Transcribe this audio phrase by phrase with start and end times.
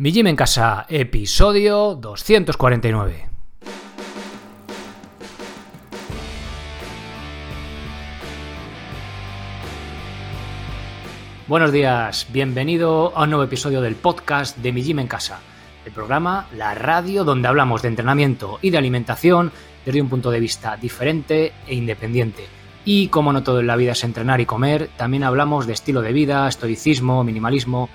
[0.00, 3.28] Mi Gym en Casa, episodio 249.
[11.46, 15.40] Buenos días, bienvenido a un nuevo episodio del podcast de Mi Gym en Casa,
[15.84, 19.52] el programa, la radio donde hablamos de entrenamiento y de alimentación
[19.84, 22.46] desde un punto de vista diferente e independiente.
[22.86, 26.00] Y como no todo en la vida es entrenar y comer, también hablamos de estilo
[26.00, 27.90] de vida, estoicismo, minimalismo,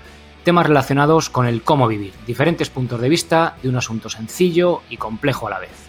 [0.46, 4.96] temas relacionados con el cómo vivir, diferentes puntos de vista de un asunto sencillo y
[4.96, 5.88] complejo a la vez.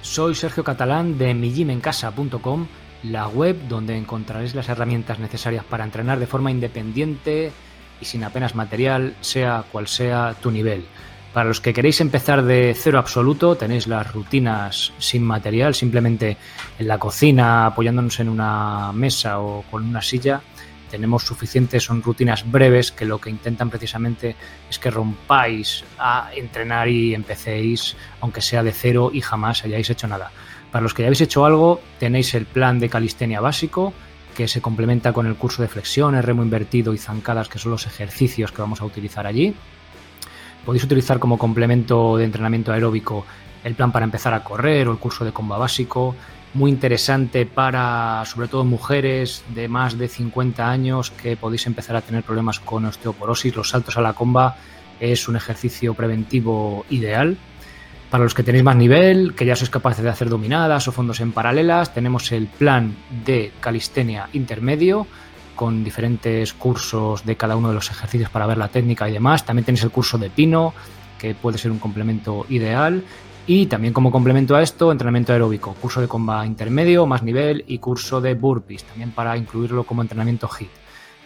[0.00, 2.68] Soy Sergio Catalán de mijimencasa.com,
[3.02, 7.52] la web donde encontraréis las herramientas necesarias para entrenar de forma independiente
[8.00, 10.86] y sin apenas material, sea cual sea tu nivel.
[11.34, 16.38] Para los que queréis empezar de cero absoluto, tenéis las rutinas sin material, simplemente
[16.78, 20.40] en la cocina, apoyándonos en una mesa o con una silla
[20.90, 24.36] tenemos suficientes, son rutinas breves que lo que intentan precisamente
[24.68, 30.06] es que rompáis a entrenar y empecéis, aunque sea de cero y jamás hayáis hecho
[30.06, 30.30] nada.
[30.70, 33.92] Para los que ya habéis hecho algo, tenéis el plan de calistenia básico,
[34.36, 37.86] que se complementa con el curso de flexiones, remo invertido y zancadas, que son los
[37.86, 39.54] ejercicios que vamos a utilizar allí.
[40.64, 43.24] Podéis utilizar como complemento de entrenamiento aeróbico
[43.64, 46.14] el plan para empezar a correr o el curso de comba básico,
[46.56, 52.00] muy interesante para sobre todo mujeres de más de 50 años que podéis empezar a
[52.00, 53.54] tener problemas con osteoporosis.
[53.54, 54.56] Los saltos a la comba
[54.98, 57.36] es un ejercicio preventivo ideal.
[58.10, 61.20] Para los que tenéis más nivel, que ya sois capaces de hacer dominadas o fondos
[61.20, 62.96] en paralelas, tenemos el plan
[63.26, 65.06] de calistenia intermedio
[65.54, 69.44] con diferentes cursos de cada uno de los ejercicios para ver la técnica y demás.
[69.44, 70.72] También tenéis el curso de pino,
[71.18, 73.04] que puede ser un complemento ideal.
[73.48, 77.78] Y también como complemento a esto, entrenamiento aeróbico, curso de comba intermedio, más nivel y
[77.78, 80.70] curso de burpees, también para incluirlo como entrenamiento HIT.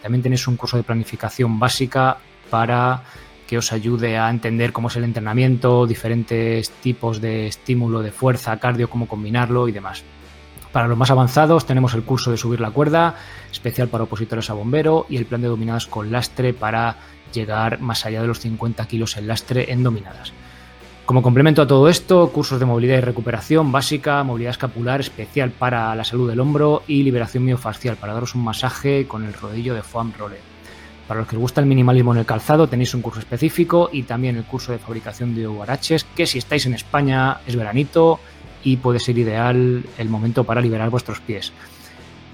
[0.03, 2.17] También tenéis un curso de planificación básica
[2.51, 3.01] para
[3.47, 8.57] que os ayude a entender cómo es el entrenamiento, diferentes tipos de estímulo de fuerza,
[8.59, 10.03] cardio, cómo combinarlo y demás.
[10.71, 13.15] Para los más avanzados tenemos el curso de subir la cuerda,
[13.51, 16.97] especial para opositores a bombero, y el plan de dominadas con lastre para
[17.33, 20.33] llegar más allá de los 50 kilos en lastre en dominadas.
[21.05, 25.93] Como complemento a todo esto, cursos de movilidad y recuperación básica, movilidad escapular especial para
[25.95, 29.81] la salud del hombro y liberación miofascial para daros un masaje con el rodillo de
[29.81, 30.39] foam roller.
[31.07, 34.03] Para los que os gusta el minimalismo en el calzado tenéis un curso específico y
[34.03, 38.19] también el curso de fabricación de huaraches que si estáis en España es veranito
[38.63, 41.51] y puede ser ideal el momento para liberar vuestros pies.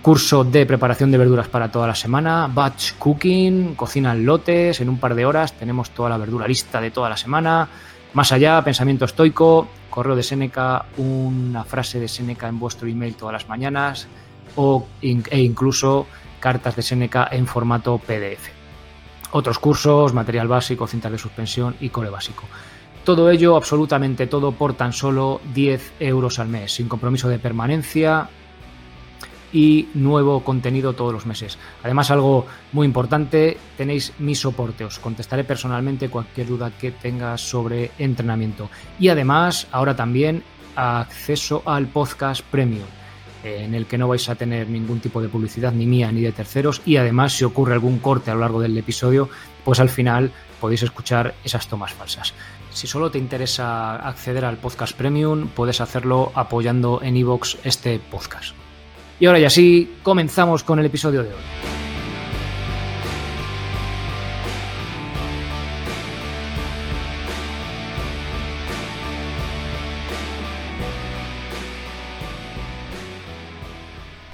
[0.04, 4.90] Curso de preparación de verduras para toda la semana, batch cooking, cocina en lotes, en
[4.90, 7.68] un par de horas tenemos toda la verdura lista de toda la semana,
[8.18, 13.34] más allá, pensamiento estoico, correo de Seneca, una frase de Seneca en vuestro email todas
[13.34, 14.08] las mañanas
[14.56, 16.08] o, e incluso
[16.40, 18.50] cartas de Seneca en formato PDF.
[19.34, 22.46] Otros cursos, material básico, cintas de suspensión y core básico.
[23.04, 28.30] Todo ello, absolutamente todo, por tan solo 10 euros al mes, sin compromiso de permanencia
[29.54, 31.58] y nuevo contenido todos los meses.
[31.84, 37.92] Además, algo muy importante, tenéis mi soporte, os contestaré personalmente cualquier duda que tengas sobre
[37.98, 38.70] entrenamiento.
[39.00, 40.44] Y además, ahora también
[40.76, 42.88] acceso al podcast premium
[43.44, 46.32] en el que no vais a tener ningún tipo de publicidad ni mía ni de
[46.32, 49.30] terceros y además si ocurre algún corte a lo largo del episodio,
[49.64, 52.34] pues al final podéis escuchar esas tomas falsas.
[52.72, 58.67] Si solo te interesa acceder al podcast premium, puedes hacerlo apoyando en iVoox este podcast.
[59.20, 61.42] Y ahora ya sí, comenzamos con el episodio de hoy.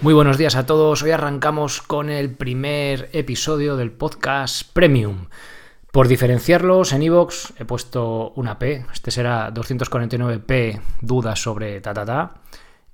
[0.02, 1.02] Muy buenos días a todos.
[1.02, 5.28] Hoy arrancamos con el primer episodio del podcast Premium.
[5.94, 8.86] Por diferenciarlos, en iVoox he puesto una P.
[8.92, 12.34] Este será 249p dudas sobre ta ta ta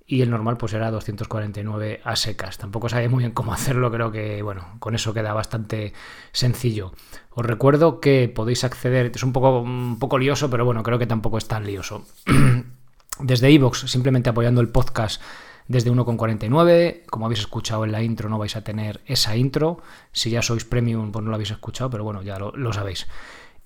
[0.10, 2.58] y el normal pues era 249 a secas.
[2.58, 5.94] Tampoco sabía muy bien cómo hacerlo, creo que bueno, con eso queda bastante
[6.32, 6.94] sencillo.
[7.30, 11.06] Os recuerdo que podéis acceder, es un poco, un poco lioso, pero bueno, creo que
[11.06, 12.06] tampoco es tan lioso.
[13.20, 15.22] Desde iVoox, simplemente apoyando el podcast
[15.68, 17.06] desde 1,49.
[17.06, 19.82] Como habéis escuchado en la intro, no vais a tener esa intro.
[20.12, 23.08] Si ya sois premium, pues no lo habéis escuchado, pero bueno, ya lo, lo sabéis.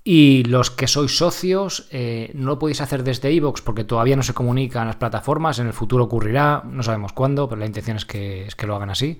[0.05, 4.23] Y los que sois socios eh, no lo podéis hacer desde iVoox porque todavía no
[4.23, 5.59] se comunican las plataformas.
[5.59, 8.75] En el futuro ocurrirá, no sabemos cuándo, pero la intención es que, es que lo
[8.75, 9.17] hagan así.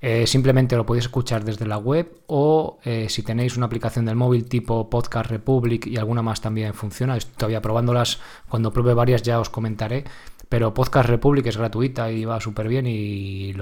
[0.00, 4.14] Eh, simplemente lo podéis escuchar desde la web o eh, si tenéis una aplicación del
[4.14, 7.16] móvil tipo Podcast Republic y alguna más también funciona.
[7.16, 8.20] Estoy todavía probándolas.
[8.50, 10.04] Cuando pruebe varias ya os comentaré.
[10.50, 13.54] Pero Podcast Republic es gratuita y va súper bien y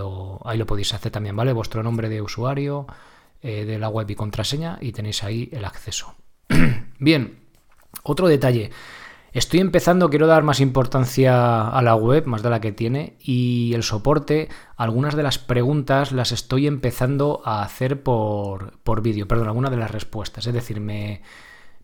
[0.44, 1.52] ahí lo podéis hacer también, ¿vale?
[1.52, 2.86] Vuestro nombre de usuario
[3.42, 6.14] de la web y contraseña y tenéis ahí el acceso.
[6.98, 7.38] Bien,
[8.02, 8.70] otro detalle.
[9.32, 13.72] Estoy empezando, quiero dar más importancia a la web, más de la que tiene, y
[13.74, 14.48] el soporte,
[14.78, 19.76] algunas de las preguntas las estoy empezando a hacer por, por vídeo, perdón, algunas de
[19.76, 20.46] las respuestas.
[20.46, 21.20] Es decir, me,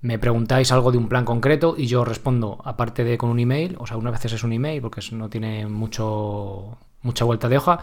[0.00, 3.76] me preguntáis algo de un plan concreto y yo respondo, aparte de con un email,
[3.79, 7.81] o sea, unas veces es un email porque no tiene mucho, mucha vuelta de hoja,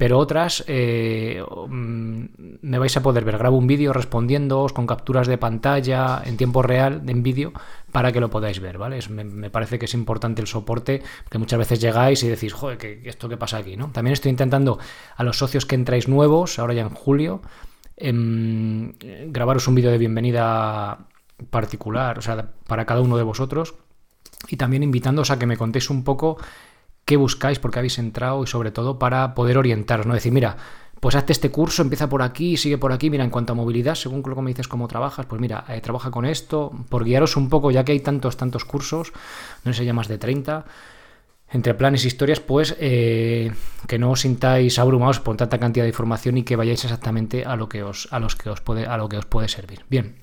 [0.00, 2.24] pero otras eh, mm,
[2.62, 3.36] me vais a poder ver.
[3.36, 7.52] Grabo un vídeo respondiéndoos con capturas de pantalla en tiempo real, en vídeo,
[7.92, 8.98] para que lo podáis ver, ¿vale?
[9.10, 13.02] me, parece que es importante el soporte, porque muchas veces llegáis y decís, joder, ¿qué,
[13.04, 13.76] ¿esto qué pasa aquí?
[13.76, 13.90] ¿no?
[13.92, 14.78] También estoy intentando
[15.16, 17.42] a los socios que entráis nuevos, ahora ya en julio,
[17.98, 18.94] em,
[19.26, 21.08] grabaros un vídeo de bienvenida
[21.50, 23.74] particular, o sea, para cada uno de vosotros,
[24.48, 26.38] y también invitándoos a que me contéis un poco
[27.10, 30.14] qué buscáis, por qué habéis entrado y sobre todo para poder orientaros, ¿no?
[30.14, 30.56] Decir, mira,
[31.00, 33.96] pues hazte este curso, empieza por aquí, sigue por aquí, mira, en cuanto a movilidad,
[33.96, 37.36] según lo que me dices cómo trabajas, pues mira, eh, trabaja con esto, por guiaros
[37.36, 39.12] un poco, ya que hay tantos, tantos cursos,
[39.64, 40.64] no sé, ya más de 30,
[41.50, 43.50] entre planes e historias, pues eh,
[43.88, 47.56] que no os sintáis abrumados por tanta cantidad de información y que vayáis exactamente a
[47.56, 49.84] lo que os, a los que os puede, a lo que os puede servir.
[49.90, 50.14] Bien,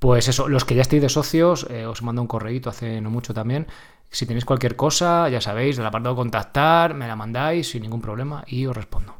[0.00, 3.10] pues eso, los que ya estéis de socios, eh, os mando un correíto hace no
[3.10, 3.68] mucho también,
[4.10, 8.42] si tenéis cualquier cosa, ya sabéis, del apartado contactar, me la mandáis sin ningún problema
[8.46, 9.14] y os respondo.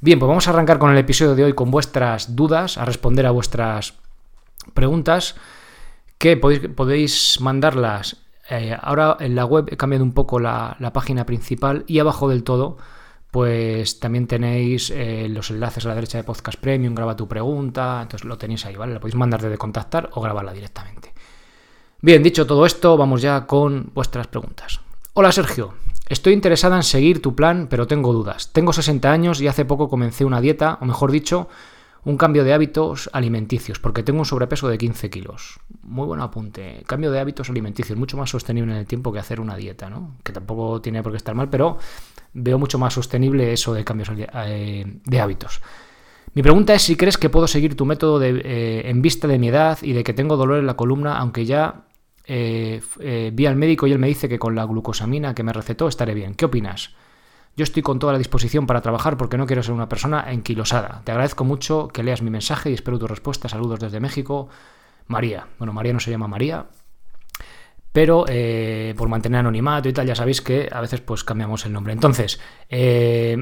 [0.00, 3.26] Bien, pues vamos a arrancar con el episodio de hoy con vuestras dudas, a responder
[3.26, 3.94] a vuestras
[4.72, 5.36] preguntas,
[6.18, 8.16] que podéis, mandarlas.
[8.50, 12.44] Eh, ahora en la web he cambiado un poco la, página principal y abajo del
[12.44, 12.78] todo
[13.34, 17.98] pues también tenéis eh, los enlaces a la derecha de Podcast Premium, graba tu pregunta,
[18.00, 18.94] entonces lo tenéis ahí, ¿vale?
[18.94, 21.12] La podéis mandar desde contactar o grabarla directamente.
[22.00, 24.78] Bien, dicho todo esto, vamos ya con vuestras preguntas.
[25.14, 25.74] Hola Sergio,
[26.08, 28.52] estoy interesada en seguir tu plan, pero tengo dudas.
[28.52, 31.48] Tengo 60 años y hace poco comencé una dieta, o mejor dicho,
[32.04, 35.58] un cambio de hábitos alimenticios, porque tengo un sobrepeso de 15 kilos.
[35.82, 36.82] Muy buen apunte.
[36.86, 40.16] Cambio de hábitos alimenticios, mucho más sostenible en el tiempo que hacer una dieta, ¿no?
[40.22, 41.78] Que tampoco tiene por qué estar mal, pero
[42.34, 45.62] veo mucho más sostenible eso de cambios eh, de hábitos.
[46.34, 49.48] Mi pregunta es si crees que puedo seguir tu método eh, en vista de mi
[49.48, 51.84] edad y de que tengo dolor en la columna, aunque ya
[52.26, 52.82] eh,
[53.32, 56.12] vi al médico y él me dice que con la glucosamina que me recetó estaré
[56.12, 56.34] bien.
[56.34, 56.90] ¿Qué opinas?
[57.56, 61.02] Yo estoy con toda la disposición para trabajar porque no quiero ser una persona enquilosada.
[61.04, 63.48] Te agradezco mucho que leas mi mensaje y espero tu respuesta.
[63.48, 64.48] Saludos desde México.
[65.06, 65.46] María.
[65.58, 66.66] Bueno, María no se llama María,
[67.92, 71.72] pero eh, por mantener anonimato y tal, ya sabéis que a veces pues cambiamos el
[71.72, 71.92] nombre.
[71.92, 72.40] Entonces,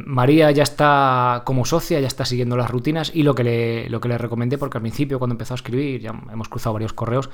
[0.05, 4.00] María ya está como socia, ya está siguiendo las rutinas y lo que, le, lo
[4.00, 7.31] que le recomendé, porque al principio cuando empezó a escribir, ya hemos cruzado varios correos,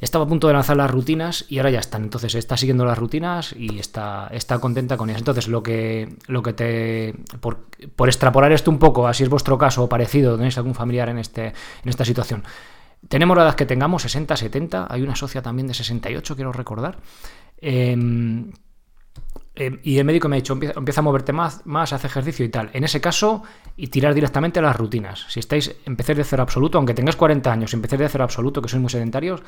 [0.00, 2.04] estaba a punto de lanzar las rutinas y ahora ya están.
[2.04, 5.20] Entonces está siguiendo las rutinas y está, está contenta con ellas.
[5.20, 7.14] Entonces lo que, lo que te...
[7.40, 7.66] Por,
[8.06, 11.46] extrapolar esto un poco, así es vuestro caso o parecido, tenéis algún familiar en, este,
[11.46, 12.44] en esta situación.
[13.08, 14.86] Tenemos la edad que tengamos, 60, 70.
[14.90, 16.98] Hay una socia también de 68, quiero recordar.
[17.60, 18.52] Em,
[19.54, 22.48] em, y el médico me ha dicho, empieza, a moverte más, más, hace ejercicio y
[22.48, 22.70] tal.
[22.72, 23.42] En ese caso,
[23.76, 25.26] y tirar directamente a las rutinas.
[25.28, 28.68] Si estáis, empecéis de cero absoluto, aunque tengáis 40 años, empecéis de cero absoluto, que
[28.68, 29.42] sois muy sedentarios,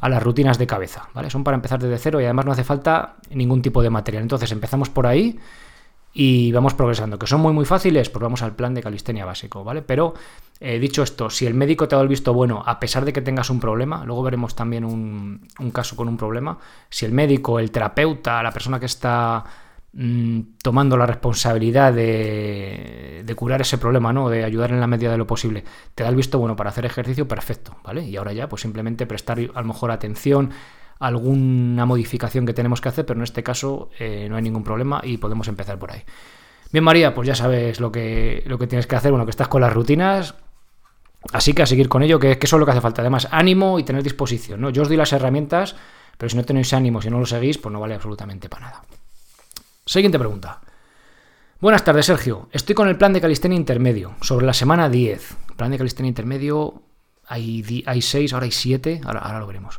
[0.00, 1.30] a las rutinas de cabeza, ¿vale?
[1.30, 4.22] Son para empezar desde cero y además no hace falta ningún tipo de material.
[4.22, 5.38] Entonces empezamos por ahí
[6.12, 7.18] y vamos progresando.
[7.18, 8.08] ¿Que son muy muy fáciles?
[8.08, 9.82] Pues vamos al plan de calistenia básico, ¿vale?
[9.82, 10.14] Pero
[10.60, 13.12] eh, dicho esto, si el médico te ha dado el visto bueno, a pesar de
[13.12, 16.58] que tengas un problema, luego veremos también un, un caso con un problema,
[16.88, 19.44] si el médico, el terapeuta, la persona que está
[19.98, 24.28] Mm, tomando la responsabilidad de, curar ese problema, ¿no?
[24.28, 25.64] De ayudar en la medida de lo posible.
[25.94, 28.04] Te da el visto bueno para hacer ejercicio, perfecto, ¿vale?
[28.04, 30.50] Y ahora ya, pues simplemente prestar a lo mejor atención
[30.98, 34.64] a alguna modificación que tenemos que hacer, pero en este caso eh, no hay ningún
[34.64, 36.02] problema y podemos empezar por ahí.
[36.72, 39.48] Bien, María, pues ya sabes lo que, lo que tienes que hacer, bueno, que estás
[39.48, 40.34] con las rutinas,
[41.32, 43.00] así que a seguir con ello, que, que eso es lo que hace falta.
[43.00, 44.68] Además, ánimo y tener disposición, ¿no?
[44.68, 45.74] Yo os doy las herramientas,
[46.18, 48.82] pero si no tenéis ánimo, si no lo seguís, pues no vale absolutamente para nada.
[49.88, 50.60] Siguiente pregunta.
[51.60, 52.48] Buenas tardes, Sergio.
[52.50, 55.36] Estoy con el plan de calistenia intermedio, sobre la semana 10.
[55.56, 56.82] Plan de calistenia intermedio,
[57.24, 59.78] hay, hay 6, ahora hay 7, ahora, lo veremos.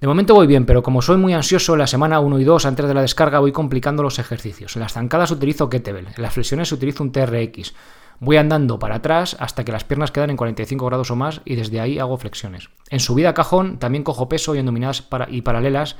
[0.00, 2.66] De momento voy bien, pero como soy muy ansioso, en la semana 1 y 2,
[2.66, 4.76] antes de la descarga, voy complicando los ejercicios.
[4.76, 7.74] En las zancadas utilizo kettlebell, en las flexiones utilizo un TRX.
[8.20, 11.56] Voy andando para atrás hasta que las piernas quedan en 45 grados o más y
[11.56, 12.70] desde ahí hago flexiones.
[12.90, 15.96] En subida a cajón también cojo peso y en dominadas y paralelas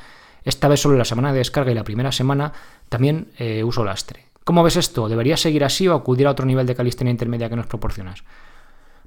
[0.46, 2.52] esta vez solo la semana de descarga y la primera semana
[2.88, 4.26] también eh, uso lastre.
[4.44, 5.08] ¿Cómo ves esto?
[5.08, 8.22] ¿Debería seguir así o acudir a otro nivel de calistenia intermedia que nos proporcionas?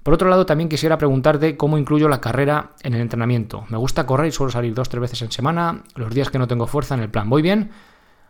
[0.03, 3.65] Por otro lado, también quisiera preguntarte cómo incluyo la carrera en el entrenamiento.
[3.69, 6.47] Me gusta correr y suelo salir dos tres veces en semana, los días que no
[6.47, 7.29] tengo fuerza en el plan.
[7.29, 7.71] ¿Voy bien?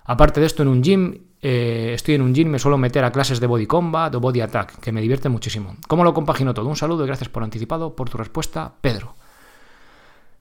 [0.05, 3.11] Aparte de esto, en un gym, eh, estoy en un gym, me suelo meter a
[3.11, 5.77] clases de body combat o body attack, que me divierte muchísimo.
[5.87, 6.67] ¿Cómo lo compagino todo?
[6.67, 9.13] Un saludo y gracias por anticipado por tu respuesta, Pedro.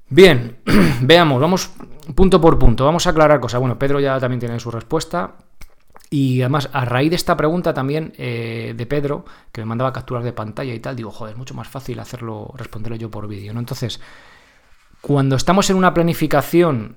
[0.08, 0.56] Bien,
[1.02, 1.70] veamos, vamos
[2.14, 3.60] punto por punto, vamos a aclarar cosas.
[3.60, 5.34] Bueno, Pedro ya también tiene su respuesta.
[6.10, 10.24] Y además, a raíz de esta pregunta también eh, de Pedro, que me mandaba capturas
[10.24, 13.52] de pantalla y tal, digo, joder, es mucho más fácil hacerlo, responderlo yo por vídeo,
[13.52, 13.60] ¿no?
[13.60, 14.00] Entonces,
[15.02, 16.96] cuando estamos en una planificación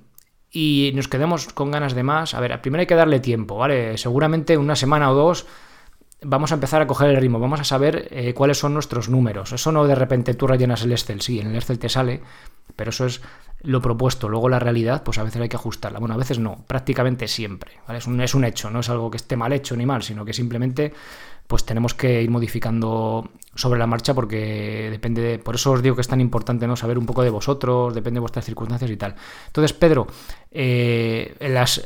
[0.50, 3.98] y nos quedemos con ganas de más, a ver, primero hay que darle tiempo, ¿vale?
[3.98, 5.46] Seguramente una semana o dos
[6.24, 9.52] vamos a empezar a coger el ritmo, vamos a saber eh, cuáles son nuestros números.
[9.52, 12.22] Eso no de repente tú rellenas el Excel, sí, en el Excel te sale,
[12.76, 13.22] pero eso es
[13.64, 14.30] lo propuesto.
[14.30, 16.00] Luego la realidad, pues a veces hay que ajustarla.
[16.00, 17.74] Bueno, a veces no, prácticamente siempre.
[17.90, 20.26] Es, un, es un hecho, no es algo que esté mal hecho ni mal, sino
[20.26, 20.94] que simplemente
[21.48, 25.96] pues tenemos que ir modificando sobre la marcha porque depende de, por eso os digo
[25.96, 28.96] que es tan importante no saber un poco de vosotros, depende de vuestras circunstancias y
[28.96, 29.16] tal.
[29.48, 30.08] Entonces, Pedro,
[30.50, 31.82] eh, las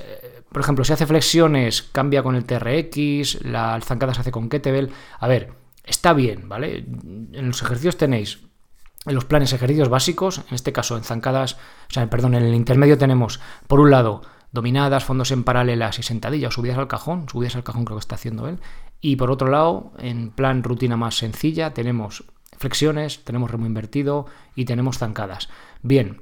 [0.55, 4.89] por ejemplo, si hace flexiones, cambia con el TRX, la zancada se hace con kettlebell.
[5.20, 5.51] A ver,
[5.84, 6.77] está bien, ¿vale?
[6.77, 8.39] En los ejercicios tenéis
[9.05, 12.55] en los planes ejercicios básicos, en este caso en zancadas, o sea, perdón, en el
[12.55, 14.21] intermedio tenemos, por un lado,
[14.51, 18.15] dominadas, fondos en paralelas y sentadillas, subidas al cajón, subidas al cajón creo que está
[18.15, 18.59] haciendo él,
[19.01, 22.24] y por otro lado, en plan rutina más sencilla, tenemos
[22.57, 25.50] flexiones, tenemos remo invertido y tenemos zancadas.
[25.81, 26.21] Bien,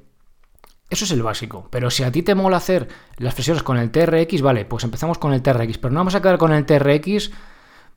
[0.89, 1.67] eso es el básico.
[1.71, 2.87] Pero si a ti te mola hacer
[3.17, 5.77] las flexiones con el TRX, vale, pues empezamos con el TRX.
[5.77, 7.31] Pero no vamos a quedar con el TRX,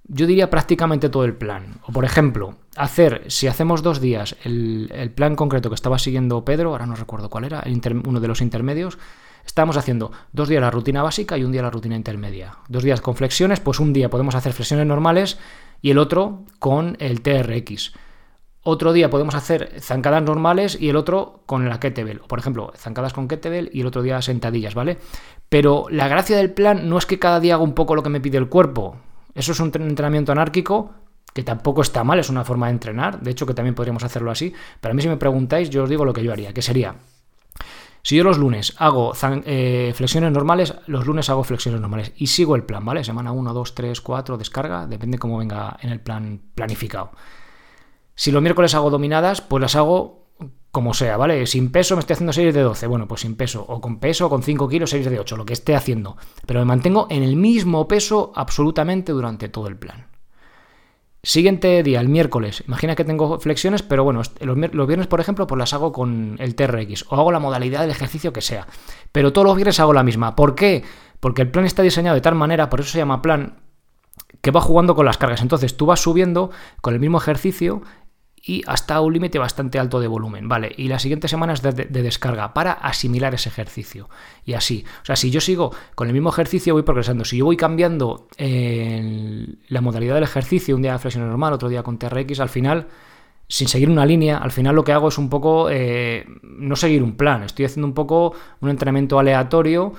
[0.08, 1.74] yo diría prácticamente todo el plan.
[1.82, 6.70] O por ejemplo, hacer, si hacemos dos días, el, plan concreto que estaba siguiendo Pedro,
[6.70, 7.64] ahora no recuerdo cuál era,
[8.04, 8.98] uno de los intermedios,
[9.44, 12.58] estábamos haciendo dos días la rutina básica y un día la rutina intermedia.
[12.68, 15.38] Dos días con flexiones, pues un día podemos hacer flexiones normales
[15.82, 17.92] y el otro con el TRX.
[18.68, 22.18] Otro día podemos hacer zancadas normales y el otro con la kettlebell.
[22.18, 24.98] Por ejemplo, zancadas con kettlebell y el otro día sentadillas, ¿vale?
[25.48, 28.08] Pero la gracia del plan no es que cada día haga un poco lo que
[28.08, 28.96] me pide el cuerpo.
[29.36, 30.94] Eso es un entrenamiento anárquico
[31.32, 33.20] que tampoco está mal, es una forma de entrenar.
[33.20, 34.54] De hecho, que también podríamos hacerlo así.
[34.80, 36.96] Pero a mí si me preguntáis, yo os digo lo que yo haría, que sería...
[38.02, 39.12] Si yo los lunes hago
[39.44, 43.02] eh, flexiones normales, los lunes hago flexiones normales y sigo el plan, ¿vale?
[43.02, 47.10] Semana 1, 2, 3, 4, descarga, depende cómo venga en el plan planificado.
[48.14, 50.25] Si los miércoles hago dominadas, pues las hago
[50.76, 51.46] como sea, ¿vale?
[51.46, 54.26] Sin peso me estoy haciendo series de 12, bueno, pues sin peso, o con peso,
[54.26, 56.18] o con 5 kilos, series de 8, lo que esté haciendo.
[56.44, 60.08] Pero me mantengo en el mismo peso absolutamente durante todo el plan.
[61.22, 62.62] Siguiente día, el miércoles.
[62.68, 66.54] Imagina que tengo flexiones, pero bueno, los viernes, por ejemplo, pues las hago con el
[66.54, 68.66] TRX o hago la modalidad del ejercicio que sea.
[69.12, 70.36] Pero todos los viernes hago la misma.
[70.36, 70.84] ¿Por qué?
[71.20, 73.60] Porque el plan está diseñado de tal manera, por eso se llama plan,
[74.42, 75.40] que va jugando con las cargas.
[75.40, 76.50] Entonces tú vas subiendo
[76.82, 77.80] con el mismo ejercicio
[78.48, 80.72] y hasta un límite bastante alto de volumen, ¿vale?
[80.76, 84.08] Y la siguiente semana es de, descarga para asimilar ese ejercicio.
[84.44, 84.84] Y así.
[85.02, 87.24] O sea, si yo sigo con el mismo ejercicio, voy progresando.
[87.24, 91.98] Si yo voy cambiando la modalidad del ejercicio, un día flexión normal, otro día con
[91.98, 92.86] TRX, al final,
[93.48, 97.02] sin seguir una línea, al final lo que hago es un poco eh, no seguir
[97.02, 97.42] un plan.
[97.42, 99.92] Estoy haciendo un poco un entrenamiento aleatorio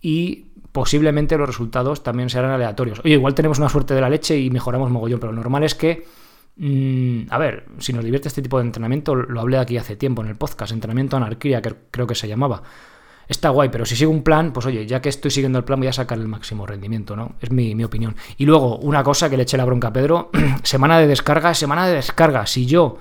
[0.00, 2.98] y posiblemente los resultados también serán aleatorios.
[3.04, 5.76] Oye, igual tenemos una suerte de la leche y mejoramos mogollón, pero lo normal es
[5.76, 6.04] que
[6.56, 10.22] Mm, a ver, si nos divierte este tipo de entrenamiento, lo hablé aquí hace tiempo
[10.22, 12.62] en el podcast, entrenamiento anarquía, que creo que se llamaba.
[13.28, 15.78] Está guay, pero si sigo un plan, pues oye, ya que estoy siguiendo el plan,
[15.78, 17.36] voy a sacar el máximo rendimiento, ¿no?
[17.40, 18.16] Es mi, mi opinión.
[18.36, 20.30] Y luego, una cosa que le eché la bronca a Pedro,
[20.62, 22.46] semana de descarga, semana de descarga.
[22.46, 22.98] Si yo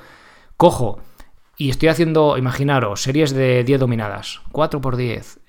[0.56, 1.00] cojo
[1.58, 5.42] y estoy haciendo, imaginaros, series de 10 dominadas, 4 por 10,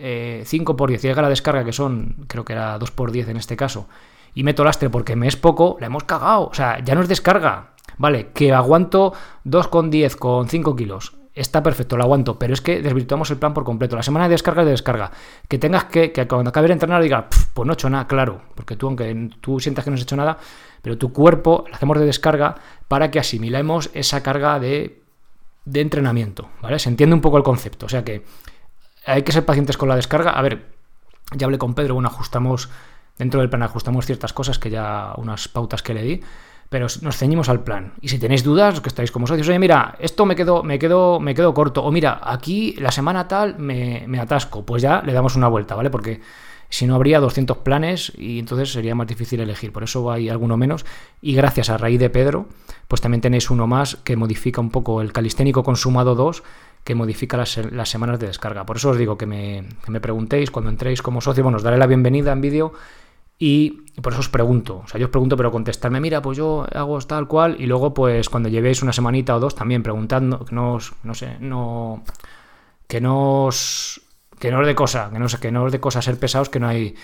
[0.44, 3.28] 5 por 10, y llega la descarga que son, creo que era 2 por 10
[3.28, 3.88] en este caso,
[4.34, 6.48] y meto lastre porque me es poco, la hemos cagado.
[6.48, 9.12] O sea, ya no es descarga, Vale, que aguanto
[9.44, 11.14] 2,10 con 5 kilos.
[11.34, 13.96] Está perfecto, lo aguanto, pero es que desvirtuamos el plan por completo.
[13.96, 15.12] La semana de descarga es de descarga.
[15.48, 18.42] Que tengas que, que cuando acabe de entrenar diga, pues no he hecho nada, claro,
[18.54, 20.36] porque tú, aunque tú sientas que no has hecho nada,
[20.82, 22.56] pero tu cuerpo lo hacemos de descarga
[22.86, 25.00] para que asimilemos esa carga de,
[25.64, 26.78] de entrenamiento, ¿vale?
[26.78, 28.24] Se entiende un poco el concepto, o sea que
[29.06, 30.30] hay que ser pacientes con la descarga.
[30.30, 30.66] A ver,
[31.34, 32.68] ya hablé con Pedro, bueno, ajustamos,
[33.18, 36.20] dentro del plan ajustamos ciertas cosas que ya, unas pautas que le di,
[36.72, 37.92] pero nos ceñimos al plan.
[38.00, 41.20] Y si tenéis dudas, que estáis como socios, oye, mira, esto me quedo, me quedo,
[41.20, 41.84] me corto.
[41.84, 44.64] O mira, aquí la semana tal me, me atasco.
[44.64, 45.90] Pues ya le damos una vuelta, ¿vale?
[45.90, 46.22] Porque
[46.70, 49.70] si no habría 200 planes y entonces sería más difícil elegir.
[49.70, 50.86] Por eso hay alguno menos.
[51.20, 52.46] Y gracias a raíz de Pedro,
[52.88, 56.42] pues también tenéis uno más que modifica un poco el calisténico consumado 2
[56.84, 58.64] que modifica las, las, semanas de descarga.
[58.64, 61.62] Por eso os digo que me, que me preguntéis cuando entréis como socio, bueno, os
[61.62, 62.72] daré la bienvenida en vídeo
[63.44, 66.64] y por eso os pregunto, o sea, yo os pregunto, pero contestarme, mira, pues yo
[66.72, 70.54] hago tal cual, y luego, pues cuando llevéis una semanita o dos, también preguntando, que
[70.54, 72.04] no os, no sé, no,
[72.86, 74.00] que no os,
[74.38, 76.60] que no os de cosa, que no, que no os de cosa ser pesados, que
[76.60, 76.94] no hay,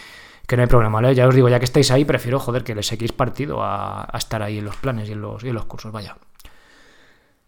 [0.47, 1.15] que no hay problema, ¿vale?
[1.17, 4.41] Ya os digo, ya que estáis ahí, prefiero, joder, que le seguís partido a, estar
[4.45, 6.17] ahí en los planes y en los, y en los cursos, vaya.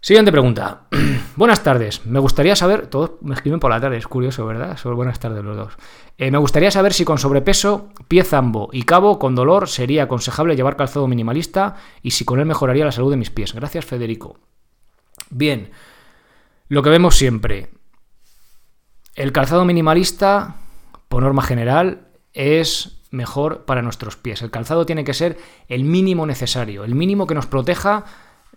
[0.03, 0.87] Siguiente pregunta.
[1.37, 2.07] buenas tardes.
[2.07, 2.87] Me gustaría saber.
[2.87, 4.79] Todos me escriben por la tarde, es curioso, ¿verdad?
[4.79, 5.75] Sobre buenas tardes los dos.
[6.17, 10.57] Eh, me gustaría saber si con sobrepeso, pie zambo y cabo con dolor sería aconsejable
[10.57, 13.53] llevar calzado minimalista y si con él mejoraría la salud de mis pies.
[13.53, 14.39] Gracias, Federico.
[15.29, 15.71] Bien.
[16.69, 17.69] Lo que vemos siempre.
[19.15, 20.57] El calzado minimalista,
[21.09, 24.41] por norma general, es mejor para nuestros pies.
[24.41, 25.37] El calzado tiene que ser
[25.69, 28.05] el mínimo necesario, el mínimo que nos proteja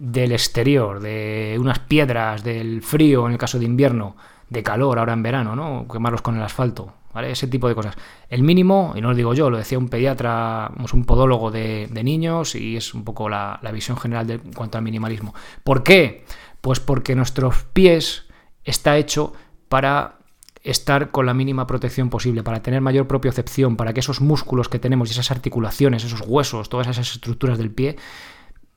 [0.04, 4.18] del exterior, de unas piedras, del frío en el caso de invierno,
[4.50, 5.88] de calor ahora en verano, ¿no?
[5.90, 7.32] Quemarlos con el asfalto, ¿vale?
[7.32, 7.96] Ese tipo de cosas.
[8.28, 12.54] El mínimo, y no lo digo yo, lo decía un pediatra, un podólogo de, niños,
[12.56, 15.34] y es un poco la, visión general de, en cuanto al minimalismo.
[15.64, 16.26] ¿Por qué?
[16.60, 18.26] Pues porque nuestros pies
[18.66, 19.32] está hecho
[19.70, 20.18] para
[20.64, 24.80] estar con la mínima protección posible, para tener mayor propiocepción, para que esos músculos que
[24.80, 27.96] tenemos y esas articulaciones, esos huesos, todas esas estructuras del pie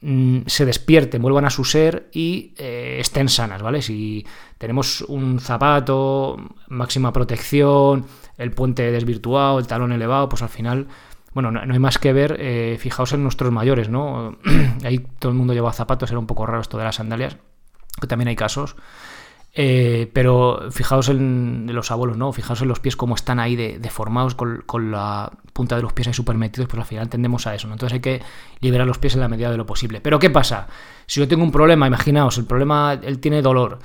[0.01, 3.81] se despierten, vuelvan a su ser y eh, estén sanas, ¿vale?
[3.83, 4.27] Si
[4.59, 6.37] tenemos un zapato,
[6.69, 10.87] máxima protección, el puente desvirtuado, el talón elevado, pues al final,
[11.33, 14.37] bueno, no, hay más que ver, eh, fijaos en nuestros mayores, ¿no?
[14.85, 17.39] Ahí todo el mundo lleva zapatos, era un poco raro esto de las sandalias,
[18.01, 18.77] que también hay casos.
[19.59, 22.31] Eh, pero fijaos en los abuelos, ¿no?
[22.31, 26.13] Fijaos en los pies como están ahí deformados con, la punta de los pies ahí
[26.13, 27.73] super metidos, pues al final tendemos a eso, ¿no?
[27.73, 28.21] Entonces hay que
[28.61, 30.03] liberar los pies en la medida de lo posible.
[30.03, 30.67] Pero ¿qué pasa?
[31.07, 33.79] Si yo tengo un problema, imaginaos, el problema, él tiene dolor.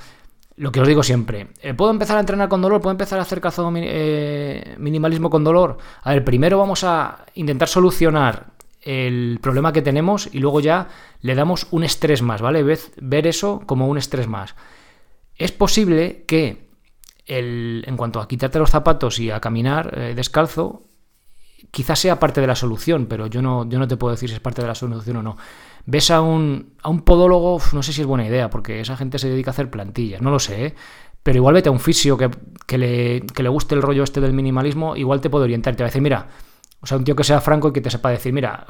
[0.56, 2.82] Lo que os digo siempre, eh, ¿puedo empezar a entrenar con dolor?
[2.82, 5.78] ¿Puedo empezar a hacer calzado eh, minimalismo con dolor?
[6.02, 8.48] A ver, primero vamos a intentar solucionar
[8.82, 10.88] el problema que tenemos y luego ya
[11.22, 12.62] le damos un estrés más, ¿vale?
[12.62, 14.54] Ver eso como un estrés más.
[15.36, 16.70] Es posible que
[17.26, 20.88] en cuanto a quitarte los zapatos y a caminar eh, descalzo,
[21.70, 24.34] quizás sea parte de la solución, pero yo no, yo no te puedo decir si
[24.34, 25.36] es parte de la solución o no.
[25.86, 29.18] Ves a un, a un podólogo, no sé si es buena idea, porque esa gente
[29.18, 30.74] se dedica a hacer plantillas, no lo sé, ¿eh?
[31.22, 32.28] pero igual vete a un fisio que,
[32.76, 35.90] le, le guste el rollo este del minimalismo, igual te puede orientar, te va a
[35.90, 36.28] decir, mira,
[36.80, 38.66] o sea, un tío que sea franco y que te sepa decir, mira,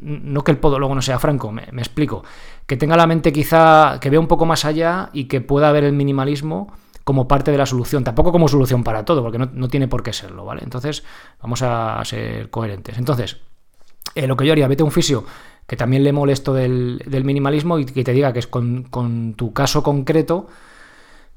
[0.00, 2.24] no que el podólogo no sea franco, me, explico,
[2.72, 5.84] que tenga la mente quizá, que vea un poco más allá y que pueda ver
[5.84, 6.72] el minimalismo
[7.04, 10.14] como parte de la solución, tampoco como solución para todo, porque no, tiene por qué
[10.14, 10.62] serlo, ¿vale?
[10.64, 11.04] Entonces,
[11.42, 12.96] vamos a ser coherentes.
[12.96, 13.36] Entonces,
[14.14, 15.22] eh, lo que yo haría, vete a un fisio
[15.66, 19.34] que también le molesto del, del minimalismo y que te diga que es con, con
[19.34, 20.46] tu caso concreto,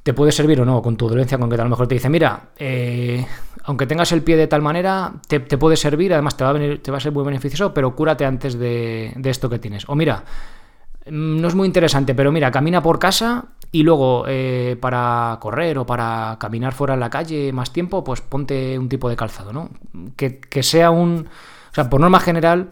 [0.04, 1.63] te puede servir o no, con tu dolencia concreta.
[1.63, 3.26] A lo mejor te dice, mira, eh,
[3.63, 6.82] aunque tengas el pie de tal manera, te, puede servir, además te va, a venir,
[6.82, 9.89] te va a ser muy beneficioso, pero cúrate antes de, esto que tienes.
[9.89, 10.24] O mira,
[11.08, 15.86] no es muy interesante, pero mira, camina por casa y luego eh, para correr o
[15.86, 19.70] para caminar fuera en la calle más tiempo, pues ponte un tipo de calzado, ¿no?
[20.15, 21.28] Que, que sea un...
[21.72, 22.70] O sea, por norma general,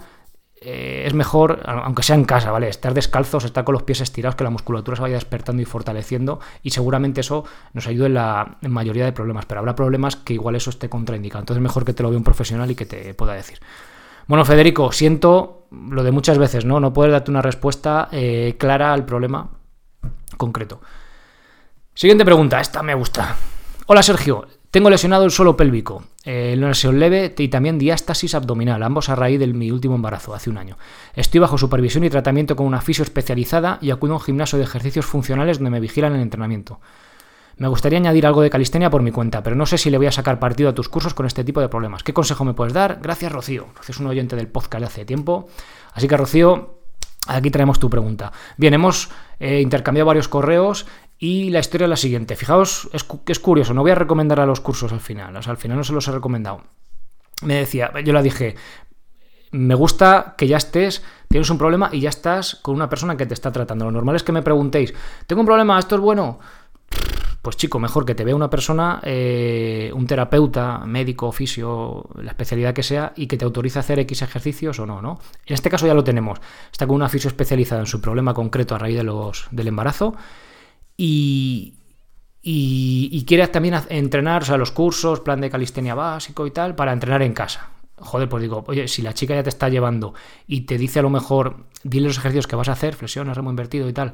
[0.65, 2.69] eh, es mejor, aunque sea en casa, ¿vale?
[2.69, 6.39] Estar descalzos, estar con los pies estirados, que la musculatura se vaya despertando y fortaleciendo,
[6.61, 7.43] y seguramente eso
[7.73, 11.41] nos ayude en la mayoría de problemas, pero habrá problemas que igual eso esté contraindicado.
[11.41, 13.59] Entonces es mejor que te lo vea un profesional y que te pueda decir.
[14.25, 16.79] Bueno, Federico, siento lo de muchas veces, ¿no?
[16.79, 19.49] No poder darte una respuesta eh, clara al problema
[20.37, 20.81] concreto.
[21.93, 23.35] Siguiente pregunta, esta me gusta.
[23.85, 29.09] Hola Sergio, tengo lesionado el suelo pélvico, eh, lesión leve y también diástasis abdominal, ambos
[29.09, 30.77] a raíz de mi último embarazo, hace un año.
[31.13, 34.63] Estoy bajo supervisión y tratamiento con una fisio especializada y acudo a un gimnasio de
[34.63, 36.79] ejercicios funcionales donde me vigilan el entrenamiento.
[37.57, 40.07] Me gustaría añadir algo de calistenia por mi cuenta, pero no sé si le voy
[40.07, 42.03] a sacar partido a tus cursos con este tipo de problemas.
[42.03, 42.99] ¿Qué consejo me puedes dar?
[43.01, 43.67] Gracias, Rocío.
[43.75, 45.47] Rocío es un oyente del podcast de hace tiempo.
[45.93, 46.79] Así que, Rocío,
[47.27, 48.31] aquí traemos tu pregunta.
[48.57, 50.87] Bien, hemos eh, intercambiado varios correos
[51.17, 52.35] y la historia es la siguiente.
[52.35, 55.51] Fijaos, es, es curioso, no voy a recomendar a los cursos al final, o sea,
[55.51, 56.63] al final no se los he recomendado.
[57.41, 58.55] Me decía, yo la dije,
[59.51, 63.25] me gusta que ya estés, tienes un problema y ya estás con una persona que
[63.25, 63.85] te está tratando.
[63.85, 64.93] Lo normal es que me preguntéis,
[65.27, 66.39] tengo un problema, esto es bueno.
[67.43, 72.73] Pues chico, mejor que te vea una persona, eh, un terapeuta, médico, oficio, la especialidad
[72.73, 75.19] que sea, y que te autorice a hacer X ejercicios o no, ¿no?
[75.45, 76.39] En este caso ya lo tenemos.
[76.71, 80.15] Está con una fisio especializada en su problema concreto a raíz de los, del embarazo
[80.95, 81.73] y,
[82.41, 86.93] y, quiere también entrenar, o sea, los cursos, plan de calistenia básico y tal, para
[86.93, 87.71] entrenar en casa.
[87.97, 90.13] Joder, pues digo, oye, si la chica ya te está llevando
[90.47, 93.49] y te dice a lo mejor, dile los ejercicios que vas a hacer, flexiones, remo
[93.49, 94.13] invertido y tal,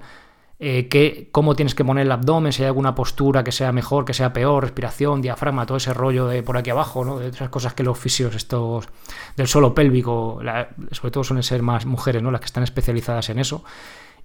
[0.61, 4.13] eh, cómo tienes que poner el abdomen, si hay alguna postura que sea mejor, que
[4.13, 7.17] sea peor, respiración, diafragma, todo ese rollo de por aquí abajo, ¿no?
[7.17, 8.89] De otras cosas que los fisios estos
[9.37, 10.41] del suelo pélvico,
[10.91, 12.29] sobre todo suelen ser más mujeres, ¿no?
[12.29, 13.63] Las que están especializadas en eso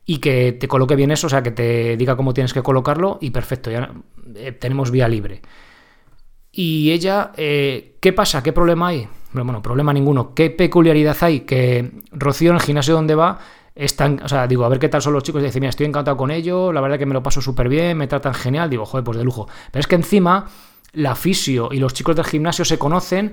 [0.05, 3.19] y que te coloque bien eso, o sea, que te diga cómo tienes que colocarlo
[3.21, 3.93] y perfecto, ya
[4.35, 5.41] eh, tenemos vía libre.
[6.51, 8.43] Y ella, eh, ¿qué pasa?
[8.43, 9.09] ¿Qué problema hay?
[9.33, 10.35] Bueno, problema ninguno.
[10.35, 11.41] ¿Qué peculiaridad hay?
[11.41, 13.41] Que Rocío en el gimnasio donde va
[13.75, 15.87] están, o sea, digo, a ver qué tal son los chicos, y dice, mira, estoy
[15.87, 18.87] encantado con ellos, la verdad que me lo paso súper bien, me tratan genial, digo,
[18.87, 19.49] joder, pues de lujo.
[19.71, 20.47] Pero es que encima
[20.93, 23.33] la fisio y los chicos del gimnasio se conocen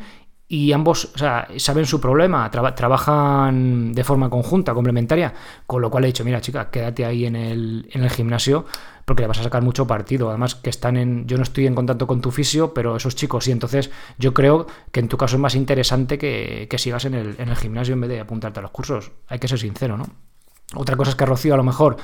[0.51, 1.13] y ambos
[1.55, 5.33] saben su problema, trabajan de forma conjunta, complementaria,
[5.65, 8.65] con lo cual he dicho, mira chica, quédate ahí en el, en el gimnasio
[9.05, 10.27] porque le vas a sacar mucho partido.
[10.27, 13.45] Además que están en, yo no estoy en contacto con tu fisio, pero esos chicos
[13.45, 17.13] sí, entonces yo creo que en tu caso es más interesante que, que sigas en
[17.13, 19.13] el, en el gimnasio en vez de apuntarte a los cursos.
[19.29, 20.05] Hay que ser sincero, ¿no?
[20.75, 21.95] Otra cosa es que Rocío a lo mejor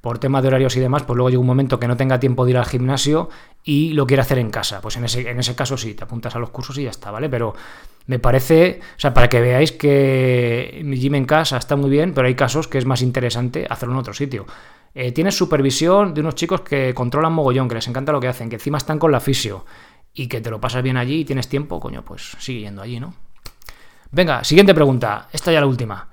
[0.00, 2.44] por tema de horarios y demás, pues luego llega un momento que no tenga tiempo
[2.44, 3.28] de ir al gimnasio
[3.64, 4.80] y lo quiere hacer en casa.
[4.80, 7.10] Pues en ese, en ese caso sí, te apuntas a los cursos y ya está,
[7.10, 7.28] ¿vale?
[7.28, 7.54] Pero
[8.06, 12.14] me parece, o sea, para que veáis que mi gym en casa está muy bien,
[12.14, 14.46] pero hay casos que es más interesante hacerlo en otro sitio.
[14.94, 18.48] Eh, tienes supervisión de unos chicos que controlan mogollón, que les encanta lo que hacen,
[18.48, 19.64] que encima están con la fisio
[20.14, 22.98] y que te lo pasas bien allí y tienes tiempo, coño, pues sigue yendo allí,
[22.98, 23.14] ¿no?
[24.10, 25.28] Venga, siguiente pregunta.
[25.32, 26.09] Esta ya la última.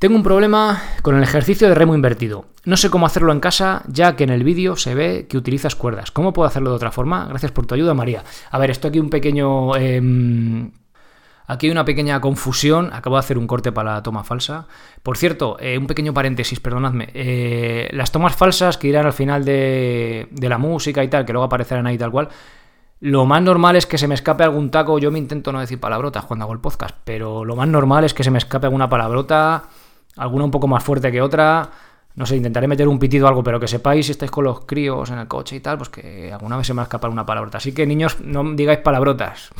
[0.00, 2.46] Tengo un problema con el ejercicio de remo invertido.
[2.64, 5.76] No sé cómo hacerlo en casa, ya que en el vídeo se ve que utilizas
[5.76, 6.10] cuerdas.
[6.10, 7.26] ¿Cómo puedo hacerlo de otra forma?
[7.26, 8.24] Gracias por tu ayuda, María.
[8.50, 9.76] A ver, esto aquí un pequeño...
[9.76, 10.70] Em,
[11.46, 12.88] aquí hay una pequeña confusión.
[12.94, 14.66] Acabo de hacer un corte para la toma falsa.
[15.02, 17.10] Por cierto, eh, un pequeño paréntesis, perdonadme.
[17.12, 21.34] Eh, las tomas falsas que irán al final de, de la música y tal, que
[21.34, 22.30] luego aparecerán ahí tal cual,
[23.00, 24.98] lo más normal es que se me escape algún taco.
[24.98, 28.14] Yo me intento no decir palabrotas cuando hago el podcast, pero lo más normal es
[28.14, 29.64] que se me escape alguna palabrota
[30.16, 31.70] alguna un poco más fuerte que otra.
[32.14, 34.64] No sé, intentaré meter un pitido o algo, pero que sepáis si estáis con los
[34.64, 37.10] críos en el coche y tal, pues que alguna vez se me va a escapar
[37.10, 37.58] una palabrota.
[37.58, 39.50] Así que niños, no digáis palabrotas.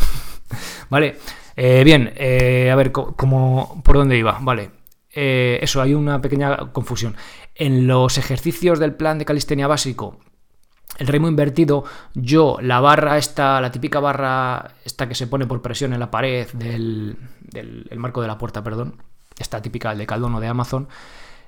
[0.91, 1.17] vale,
[1.57, 4.39] eh, bien, eh, a ver, como, ¿por dónde iba?
[4.41, 4.71] Vale,
[5.13, 7.17] eh, eso, hay una pequeña confusión.
[7.55, 10.19] En los ejercicios del plan de calistenia básico,
[10.99, 11.85] el remo invertido,
[12.15, 16.11] yo la barra esta, la típica barra esta que se pone por presión en la
[16.11, 18.97] pared del, del el marco de la puerta, perdón,
[19.40, 20.88] esta típica de Caldón o de Amazon,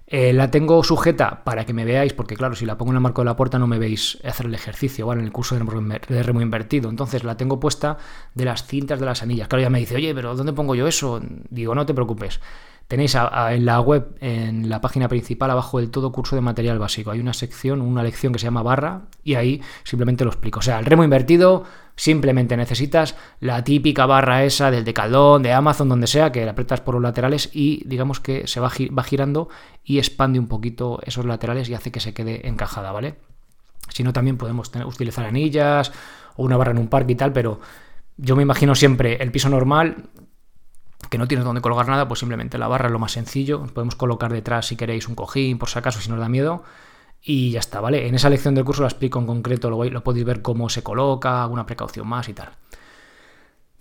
[0.07, 3.03] eh, la tengo sujeta para que me veáis, porque claro, si la pongo en el
[3.03, 5.21] marco de la puerta no me veis hacer el ejercicio, ¿vale?
[5.21, 6.91] En el curso de remo invertido.
[6.91, 7.97] Entonces la tengo puesta
[8.35, 9.49] de las cintas de las anillas.
[9.49, 11.21] Claro, ya me dice, oye, pero ¿dónde pongo yo eso?
[11.49, 12.41] Digo, no te preocupes.
[12.89, 17.11] Tenéis en la web, en la página principal, abajo del todo curso de material básico.
[17.11, 20.59] Hay una sección, una lección que se llama barra y ahí simplemente lo explico.
[20.59, 21.65] O sea, el remo invertido
[21.97, 26.81] simplemente necesitas la típica barra esa del decaldón, de Amazon, donde sea, que la apretas
[26.81, 29.49] por los laterales y digamos que se va, va girando
[29.85, 33.17] y expande un poquito esos laterales y hace que se quede encajada, ¿vale?
[33.89, 35.93] Si no, también podemos utilizar anillas
[36.37, 37.61] o una barra en un parque y tal, pero
[38.17, 40.09] yo me imagino siempre el piso normal,
[41.11, 43.65] que no tienes donde colgar nada, pues simplemente la barra es lo más sencillo.
[43.67, 46.63] Podemos colocar detrás si queréis un cojín, por si acaso, si nos da miedo.
[47.25, 48.09] Y ya está, ¿vale?
[48.09, 51.43] En esa lección del curso lo explico en concreto, lo, podéis ver cómo se coloca,
[51.43, 52.51] alguna precaución más y tal.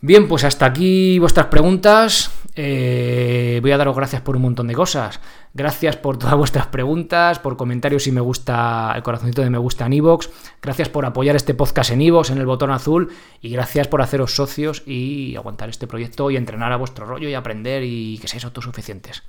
[0.04, 2.32] Bien, pues hasta aquí vuestras preguntas.
[2.56, 5.20] Eh, voy a daros gracias por un montón de cosas.
[5.54, 9.86] Gracias por todas vuestras preguntas, por comentarios si me gusta el corazoncito de me gusta
[9.86, 10.30] en iVoox.
[10.62, 13.10] Gracias por apoyar este podcast en iVoox, en el botón azul.
[13.42, 17.34] Y gracias por haceros socios y aguantar este proyecto y entrenar a vuestro rollo y
[17.36, 19.24] aprender y que seáis autosuficientes.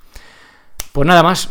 [0.93, 1.51] Pues nada más,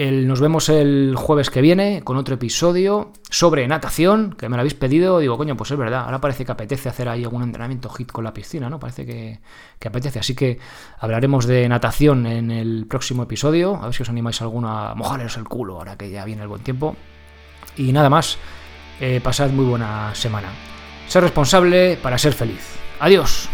[0.00, 4.74] nos vemos el jueves que viene con otro episodio sobre natación, que me lo habéis
[4.74, 5.18] pedido.
[5.18, 6.04] Digo, coño, pues es verdad.
[6.04, 8.78] Ahora parece que apetece hacer ahí algún entrenamiento hit con la piscina, ¿no?
[8.78, 9.40] Parece que,
[9.86, 10.18] apetece.
[10.18, 10.58] Así que
[10.98, 13.76] hablaremos de natación en el próximo episodio.
[13.76, 16.48] A ver si os animáis alguno a mojaros el culo ahora que ya viene el
[16.48, 16.96] buen tiempo.
[17.76, 18.38] Y nada más.
[19.00, 20.48] Eh, pasad muy buena semana.
[21.08, 22.76] Ser responsable para ser feliz.
[23.00, 23.50] Adiós.